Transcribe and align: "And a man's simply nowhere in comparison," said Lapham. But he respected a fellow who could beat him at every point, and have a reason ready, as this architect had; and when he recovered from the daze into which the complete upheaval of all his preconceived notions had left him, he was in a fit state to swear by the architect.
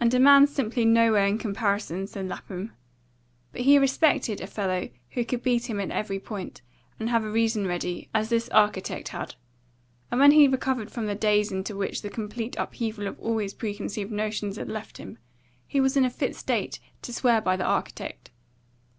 "And 0.00 0.14
a 0.14 0.18
man's 0.18 0.48
simply 0.54 0.86
nowhere 0.86 1.26
in 1.26 1.36
comparison," 1.36 2.06
said 2.06 2.28
Lapham. 2.28 2.72
But 3.52 3.60
he 3.60 3.76
respected 3.78 4.40
a 4.40 4.46
fellow 4.46 4.88
who 5.10 5.22
could 5.26 5.42
beat 5.42 5.68
him 5.68 5.78
at 5.80 5.90
every 5.90 6.18
point, 6.18 6.62
and 6.98 7.10
have 7.10 7.24
a 7.24 7.30
reason 7.30 7.66
ready, 7.66 8.08
as 8.14 8.30
this 8.30 8.48
architect 8.48 9.08
had; 9.08 9.34
and 10.10 10.18
when 10.18 10.30
he 10.30 10.48
recovered 10.48 10.90
from 10.90 11.04
the 11.04 11.14
daze 11.14 11.52
into 11.52 11.76
which 11.76 12.00
the 12.00 12.08
complete 12.08 12.56
upheaval 12.58 13.06
of 13.06 13.20
all 13.20 13.36
his 13.36 13.52
preconceived 13.52 14.10
notions 14.10 14.56
had 14.56 14.70
left 14.70 14.96
him, 14.96 15.18
he 15.66 15.78
was 15.78 15.94
in 15.94 16.06
a 16.06 16.10
fit 16.10 16.34
state 16.34 16.80
to 17.02 17.12
swear 17.12 17.42
by 17.42 17.54
the 17.54 17.64
architect. 17.64 18.30